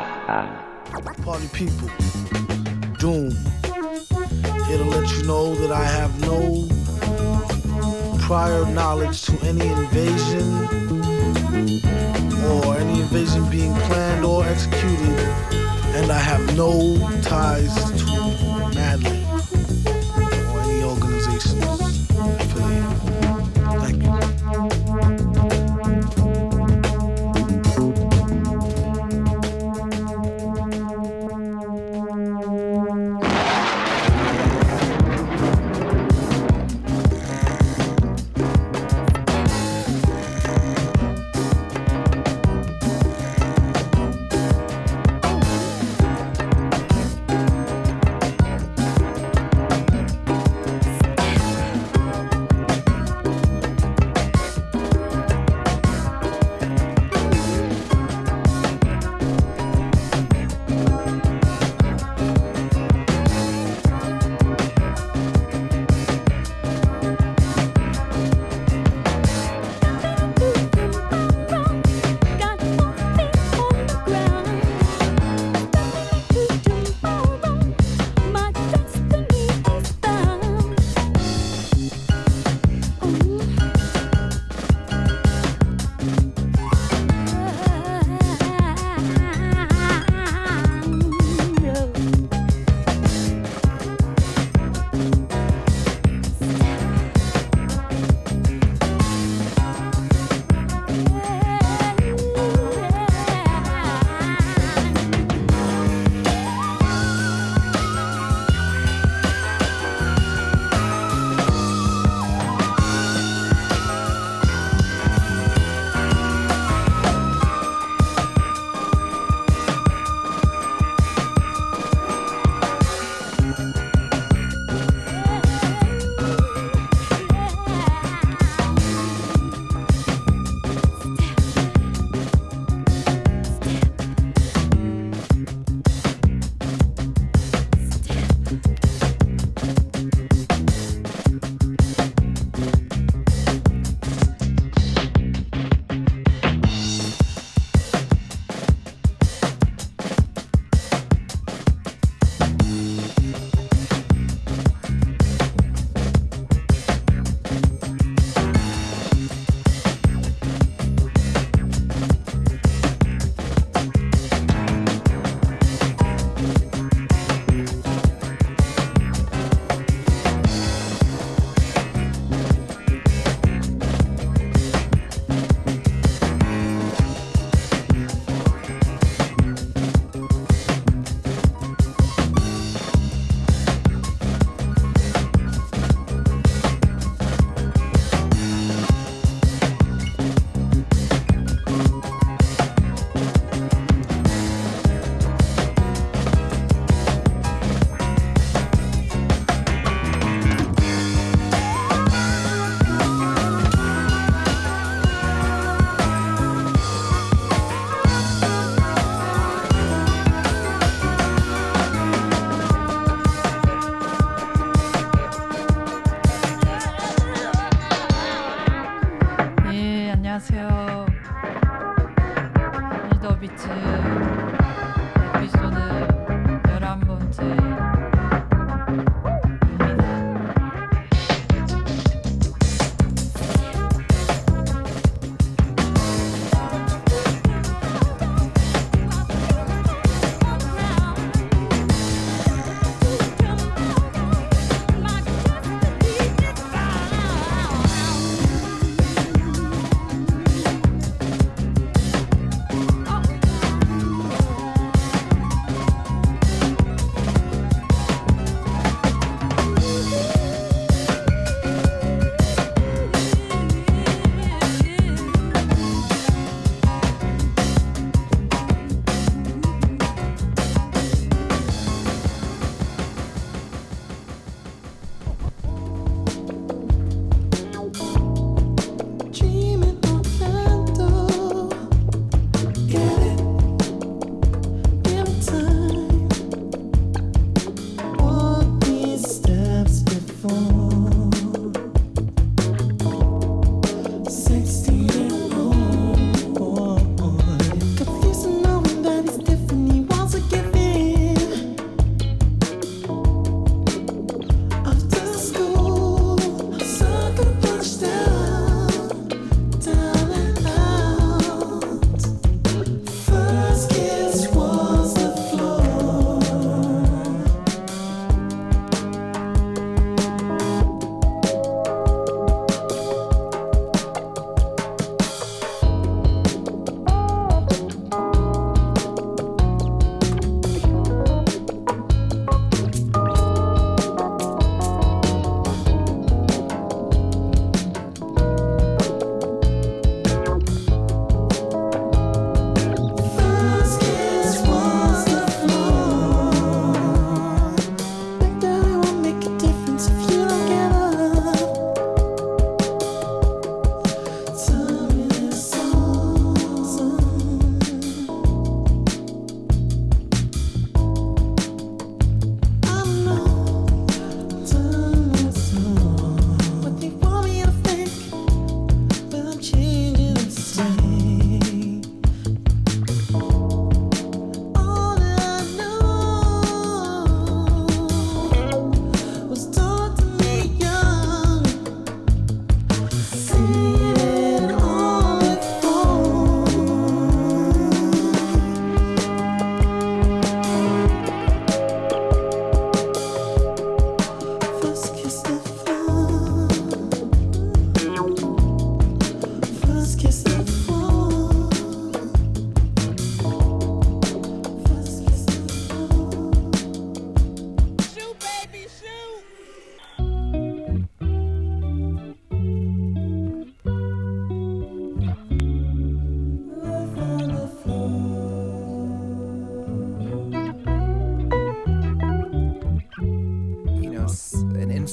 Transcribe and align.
Party 1.24 1.48
people, 1.52 1.90
Doom. 2.98 3.30
Here 4.66 4.78
to 4.78 4.84
let 4.84 5.10
you 5.14 5.24
know 5.24 5.54
that 5.56 5.70
I 5.70 5.84
have 5.84 6.18
no 6.22 6.66
prior 8.20 8.64
knowledge 8.72 9.22
to 9.24 9.38
any 9.46 9.66
invasion 9.66 10.48
or 12.46 12.76
any 12.78 13.00
invasion 13.00 13.48
being 13.50 13.74
planned 13.74 14.24
or 14.24 14.44
executed, 14.44 15.18
and 15.96 16.10
I 16.10 16.18
have 16.18 16.56
no 16.56 16.96
ties 17.20 17.74
to 17.74 18.06
Madlib. 18.72 19.19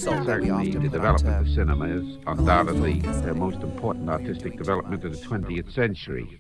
Certainly, 0.08 0.72
the 0.72 0.88
development 0.88 1.48
of 1.48 1.54
cinema 1.54 1.86
is 1.86 2.18
undoubtedly 2.28 3.00
the 3.02 3.34
most 3.34 3.58
important 3.62 4.10
artistic 4.10 4.58
development 4.58 5.04
of 5.04 5.12
the 5.12 5.18
20th 5.18 5.74
century. 5.74 6.40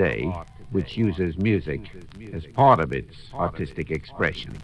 Today 0.00 0.32
which 0.70 0.96
uses 0.96 1.36
music 1.36 1.80
as 2.32 2.46
part 2.46 2.80
of 2.80 2.92
its 2.92 3.14
artistic 3.34 3.90
expression. 3.90 4.56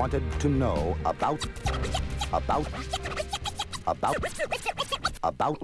Wanted 0.00 0.24
to 0.40 0.48
know 0.48 0.96
about, 1.04 1.44
about, 2.32 2.66
about, 3.86 4.16
about, 5.22 5.60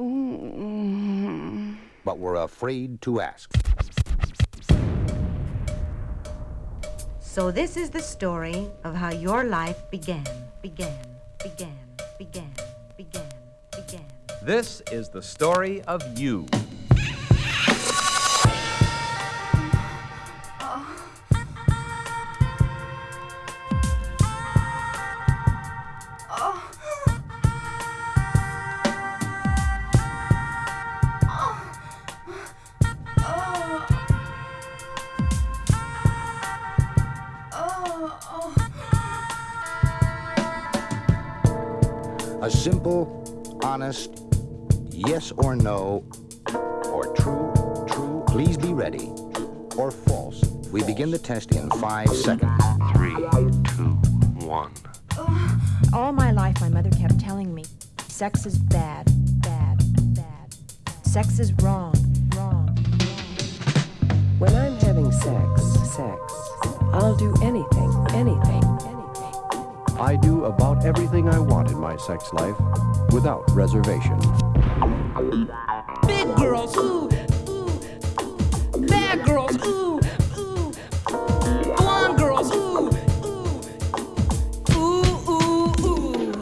but 2.05 2.19
were 2.19 2.37
afraid 2.45 3.01
to 3.01 3.23
ask. 3.23 3.51
So 7.19 7.51
this 7.51 7.79
is 7.79 7.89
the 7.89 8.03
story 8.03 8.69
of 8.85 8.95
how 8.95 9.11
your 9.11 9.45
life 9.45 9.91
began, 9.91 10.27
began, 10.61 11.01
began, 11.43 11.79
began, 12.19 12.53
began, 12.99 13.29
began. 13.73 14.05
This 14.43 14.83
is 14.93 15.09
the 15.09 15.23
story 15.23 15.81
of 15.89 16.03
you. 16.19 16.45
Honest, 43.67 44.23
yes 44.91 45.33
or 45.39 45.57
no, 45.57 46.05
or 46.87 47.13
true, 47.15 47.53
true, 47.89 48.23
please 48.29 48.57
be 48.57 48.73
ready, 48.73 49.11
or 49.77 49.91
false. 49.91 50.41
We 50.71 50.85
begin 50.85 51.11
the 51.11 51.19
test 51.19 51.51
in 51.51 51.69
five 51.71 52.09
seconds. 52.11 52.63
Three, 52.95 53.17
two, 53.75 53.91
one. 54.47 54.73
All 55.93 56.13
my 56.13 56.31
life, 56.31 56.61
my 56.61 56.69
mother 56.69 56.91
kept 56.91 57.19
telling 57.19 57.53
me 57.53 57.65
sex 58.07 58.47
is 58.47 58.57
bad, 58.57 59.11
bad, 59.43 59.83
bad. 60.15 60.55
Sex 61.03 61.41
is 61.41 61.53
wrong, 61.55 61.93
wrong. 62.37 62.69
When 64.39 64.55
I'm 64.55 64.77
having 64.77 65.11
sex, 65.11 65.63
sex, 65.91 66.21
I'll 66.93 67.17
do 67.17 67.35
anything, 67.43 67.91
anything, 68.13 68.47
anything. 68.47 68.66
I 69.99 70.15
do 70.17 70.45
about 70.45 70.85
everything 70.85 71.29
I 71.29 71.39
want 71.39 71.71
in 71.71 71.79
my 71.79 71.97
sex 71.97 72.31
life 72.35 72.57
without 73.13 73.51
reservation. 73.53 74.19
Big 76.07 76.37
girls, 76.37 76.77
ooh, 76.77 77.09
ooh. 77.49 77.81
Bad 78.87 79.25
girls, 79.25 79.57
ooh, 79.65 79.99
ooh. 80.37 80.73
Blonde 81.77 82.19
girls, 82.19 82.55
ooh, 82.55 82.91
ooh. 83.25 83.61
Ooh, 84.75 85.31
ooh, 85.31 85.75
ooh. 85.87 86.35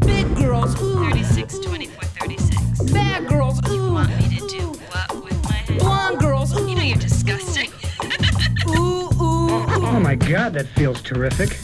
Big 0.00 0.36
girls, 0.36 0.80
ooh. 0.82 1.04
36, 1.10 1.58
24, 1.60 2.04
36. 2.04 2.92
Bad 2.92 3.26
girls, 3.26 3.58
ooh. 3.70 3.74
You 3.74 3.92
want 3.94 4.10
me 4.18 4.38
to 4.38 4.46
do 4.46 4.66
what 4.90 5.24
with 5.24 5.42
my 5.44 5.52
head? 5.52 5.78
Blonde 5.78 6.18
girls, 6.18 6.54
ooh. 6.54 6.68
You 6.68 6.74
know 6.76 6.82
you're 6.82 6.98
disgusting. 6.98 7.70
Ooh, 8.68 9.08
ooh, 9.20 9.22
ooh. 9.22 9.86
Oh 9.86 10.00
my 10.00 10.14
god, 10.14 10.54
that 10.54 10.66
feels 10.68 11.02
terrific. 11.02 11.58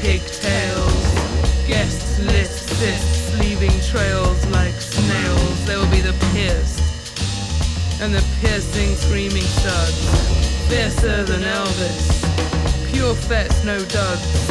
Pigtails. 0.00 1.04
Guests 1.66 2.18
lift 2.20 2.58
cysts, 2.78 3.38
leaving 3.38 3.74
trails 3.80 4.44
like 4.46 4.74
snails. 4.74 5.66
There 5.66 5.78
will 5.78 5.90
be 5.90 6.00
the 6.00 6.14
pierced 6.32 6.86
and 8.00 8.12
the 8.12 8.24
piercing, 8.40 8.94
screaming 8.94 9.42
studs, 9.42 10.68
fiercer 10.68 11.24
than 11.24 11.40
Elvis. 11.40 12.92
Pure 12.92 13.14
fets, 13.14 13.64
no 13.64 13.78
duds. 13.86 14.50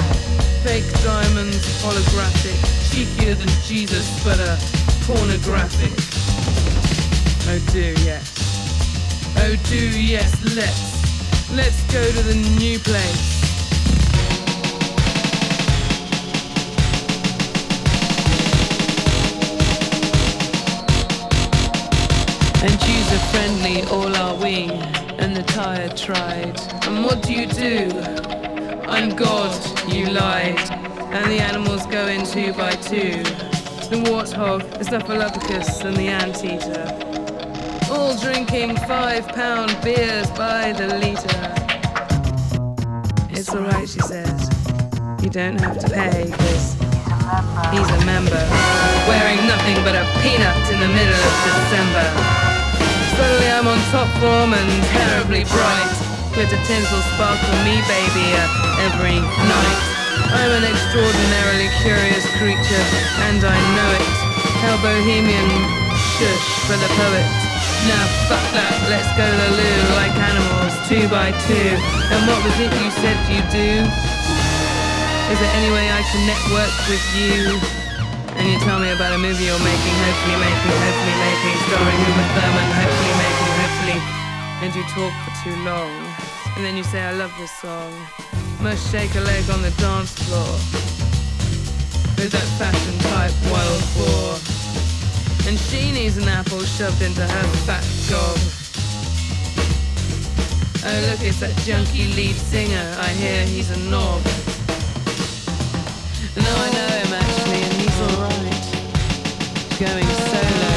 Fake 0.64 0.92
diamonds, 1.04 1.62
holographic, 1.84 2.58
cheekier 2.90 3.36
than 3.38 3.48
Jesus, 3.64 4.08
but 4.24 4.40
a 4.40 4.58
pornographic. 5.06 5.94
Oh, 7.48 7.60
do 7.72 7.94
yes. 8.04 9.36
Oh, 9.38 9.56
do 9.70 10.02
yes, 10.02 10.34
let's. 10.56 10.96
Let's 11.52 11.84
go 11.94 12.04
to 12.04 12.22
the 12.24 12.36
new 12.60 12.80
place. 12.80 13.35
And 22.66 22.82
user 22.88 23.20
friendly, 23.30 23.84
all 23.92 24.16
are 24.16 24.36
we, 24.42 24.72
and 25.20 25.36
the 25.36 25.44
tired 25.44 25.96
tried. 25.96 26.60
And 26.88 27.06
what 27.06 27.22
do 27.22 27.32
you 27.32 27.46
do? 27.46 27.92
I'm 28.90 29.16
God, 29.16 29.54
you 29.94 30.08
lied. 30.08 30.58
And 31.14 31.30
the 31.32 31.42
animals 31.42 31.86
go 31.86 32.08
in 32.08 32.26
two 32.26 32.54
by 32.54 32.72
two. 32.72 33.22
The 33.92 34.02
warthog, 34.08 34.62
the 34.80 34.84
Snuffleupagus, 34.84 35.86
and 35.86 35.96
the 35.96 36.08
anteater. 36.08 36.86
All 37.94 38.18
drinking 38.18 38.78
five 38.88 39.28
pound 39.28 39.78
beers 39.84 40.32
by 40.32 40.74
the 40.74 40.88
litre. 40.88 41.54
It's 43.30 43.54
alright, 43.54 43.88
she 43.88 44.00
says. 44.00 44.50
You 45.22 45.30
don't 45.30 45.62
have 45.62 45.78
to 45.82 45.88
pay, 45.88 46.32
cause 46.32 46.74
he's 47.70 47.90
a 48.02 48.06
member. 48.08 48.44
Wearing 49.08 49.46
nothing 49.46 49.78
but 49.84 49.94
a 49.94 50.04
peanut 50.24 50.58
in 50.74 50.80
the 50.80 50.88
middle 50.88 51.14
of 51.14 51.36
December. 51.46 52.45
Suddenly 53.16 53.48
I'm 53.48 53.68
on 53.68 53.80
top 53.96 54.12
form 54.20 54.52
and 54.52 54.70
terribly 54.92 55.48
bright. 55.48 55.92
Glitter 56.36 56.60
tinsel 56.68 57.00
sparkle 57.16 57.56
me, 57.64 57.80
baby, 57.88 58.28
uh, 58.36 58.88
every 58.92 59.24
night. 59.24 59.80
I'm 60.36 60.52
an 60.52 60.68
extraordinarily 60.68 61.72
curious 61.80 62.28
creature, 62.36 62.86
and 63.32 63.40
I 63.40 63.56
know 63.56 63.90
it. 63.96 64.08
How 64.60 64.76
bohemian, 64.84 65.48
shush 66.20 66.48
for 66.68 66.76
the 66.76 66.92
poet. 67.00 67.28
Now 67.88 68.04
fuck 68.28 68.46
that, 68.52 68.76
let's 68.92 69.08
go 69.16 69.24
to 69.24 69.38
the 69.40 69.52
loo 69.64 69.80
like 69.96 70.16
animals, 70.20 70.76
two 70.92 71.08
by 71.08 71.32
two. 71.48 71.72
And 72.12 72.20
what 72.28 72.44
was 72.44 72.56
it 72.60 72.72
you 72.84 72.90
said 73.00 73.16
you 73.32 73.40
do? 73.48 73.72
Is 75.32 75.38
there 75.40 75.54
any 75.56 75.72
way 75.72 75.88
I 75.88 76.04
can 76.04 76.22
network 76.28 76.74
with 76.92 77.06
you? 77.16 77.85
And 78.36 78.52
you 78.52 78.60
tell 78.60 78.80
me 78.80 78.92
about 78.92 79.14
a 79.14 79.18
movie 79.18 79.46
you're 79.46 79.64
making, 79.64 79.96
hopefully 80.04 80.38
making, 80.38 80.76
hopefully 80.76 81.18
making, 81.24 81.56
starring 81.68 82.00
Uma 82.04 82.26
Thurman, 82.36 82.70
hopefully 82.76 83.16
making, 83.24 83.52
hopefully. 83.62 84.00
And 84.62 84.70
you 84.76 84.84
talk 84.92 85.14
for 85.24 85.34
too 85.44 85.56
long. 85.64 85.92
And 86.56 86.64
then 86.64 86.76
you 86.78 86.84
say, 86.84 87.02
I 87.02 87.14
love 87.14 87.34
this 87.38 87.52
song. 87.52 87.92
Must 88.62 88.92
shake 88.92 89.16
a 89.16 89.22
leg 89.22 89.50
on 89.50 89.62
the 89.62 89.72
dance 89.80 90.12
floor. 90.24 90.52
With 92.18 92.32
that 92.32 92.50
fashion 92.60 92.96
type 93.12 93.36
wild 93.52 93.84
boar. 93.96 94.36
Oh 94.36 94.56
and 95.48 95.60
she 95.60 95.92
needs 95.92 96.18
an 96.18 96.28
apple 96.28 96.62
shoved 96.62 97.02
into 97.02 97.22
her 97.22 97.48
fat 97.68 97.86
gob. 98.10 98.38
Oh 100.88 101.10
look, 101.10 101.22
it's 101.22 101.40
that 101.40 101.52
junky 101.66 102.16
lead 102.16 102.36
singer. 102.36 102.96
I 103.00 103.10
hear 103.10 103.46
he's 103.46 103.70
a 103.72 103.78
knob. 103.90 104.24
No, 106.36 106.50
I 106.50 106.70
know 106.74 106.88
him 106.88 107.14
actually. 107.14 107.35
Going 109.78 110.08
solo. 110.08 110.76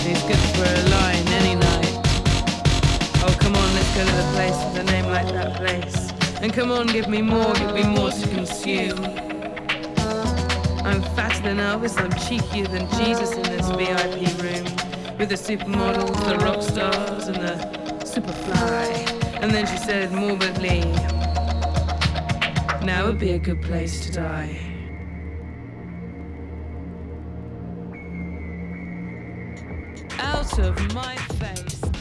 He's 0.00 0.22
good 0.22 0.38
for 0.56 0.64
a 0.64 0.88
line 0.88 1.28
any 1.28 1.54
night. 1.54 2.00
Oh, 3.22 3.36
come 3.38 3.54
on, 3.54 3.74
let's 3.74 3.94
go 3.94 4.06
to 4.06 4.10
the 4.10 4.30
place 4.32 4.56
with 4.64 4.78
a 4.78 4.84
name 4.84 5.04
like 5.04 5.26
that 5.34 5.56
place. 5.56 6.12
And 6.40 6.50
come 6.50 6.70
on, 6.70 6.86
give 6.86 7.08
me 7.08 7.20
more, 7.20 7.52
give 7.52 7.74
me 7.74 7.82
more 7.82 8.10
to 8.10 8.28
consume. 8.28 9.04
I'm 10.82 11.02
fatter 11.14 11.42
than 11.42 11.58
Elvis, 11.58 11.98
I'm 12.00 12.10
cheekier 12.12 12.70
than 12.70 12.88
Jesus 12.98 13.32
in 13.32 13.42
this 13.42 13.68
VIP 13.68 14.26
room. 14.42 14.64
With 15.18 15.28
the 15.28 15.34
supermodels, 15.34 16.24
the 16.26 16.38
rock 16.42 16.62
stars, 16.62 17.28
and 17.28 17.36
the 17.36 17.56
superfly. 18.06 19.42
And 19.42 19.50
then 19.50 19.66
she 19.66 19.76
said 19.76 20.10
morbidly, 20.10 20.80
now 22.82 23.04
would 23.04 23.18
be 23.18 23.32
a 23.32 23.38
good 23.38 23.60
place 23.60 24.06
to 24.06 24.12
die. 24.12 24.71
Of 30.58 30.94
my 30.94 31.16
face, 31.38 31.91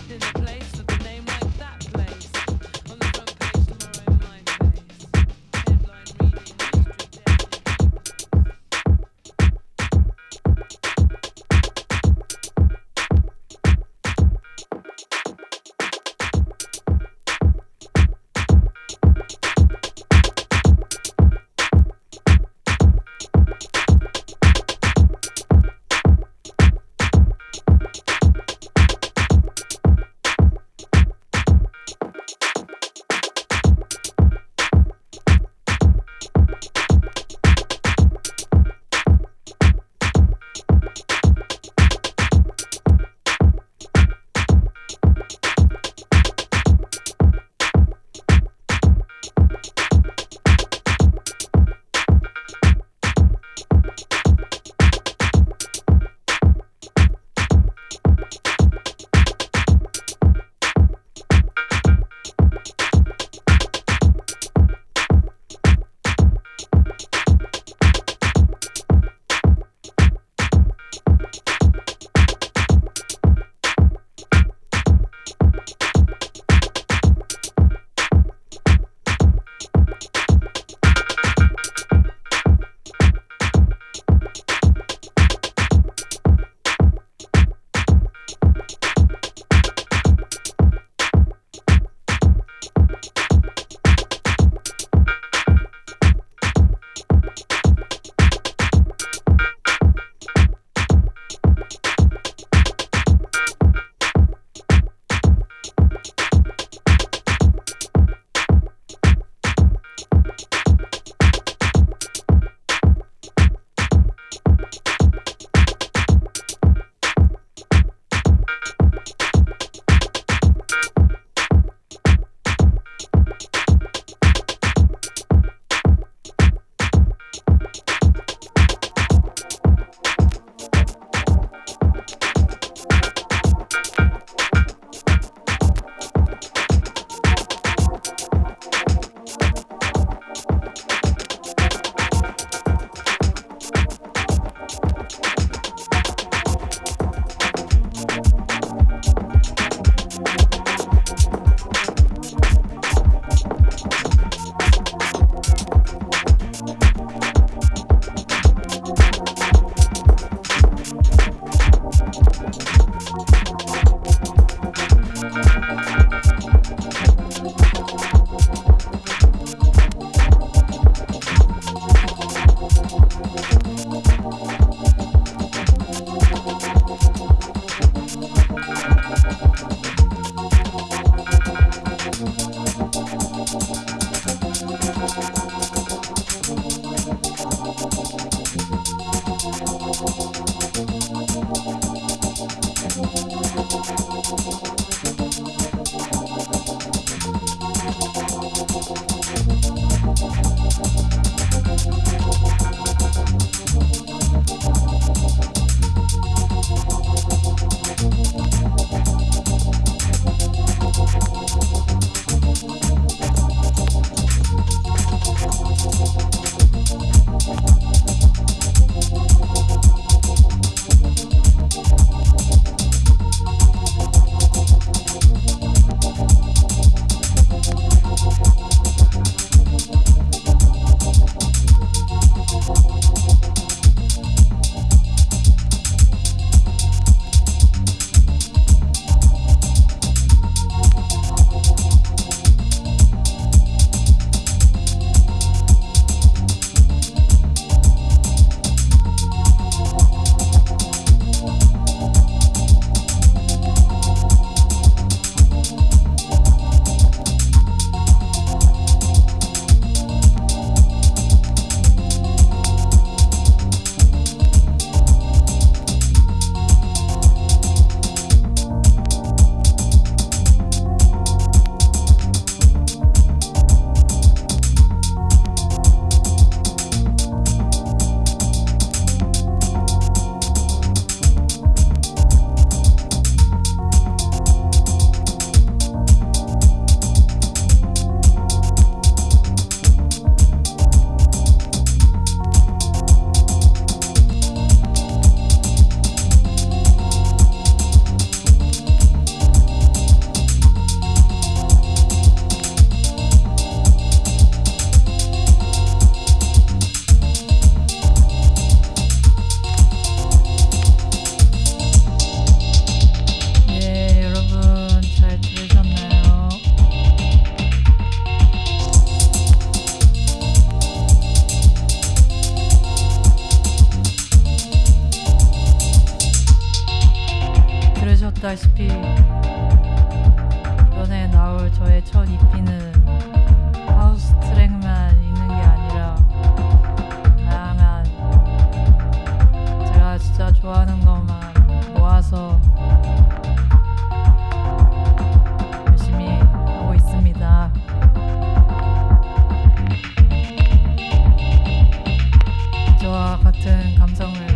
많은 353.81 353.95
감성을 353.95 354.50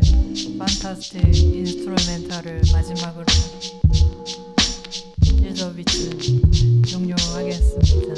밴드의 0.00 0.58
판타스틱 0.58 1.22
인스트루멘탈을 1.34 2.62
마지막으로 2.72 3.24
일더비트 5.42 6.82
종료하겠습니다. 6.82 8.14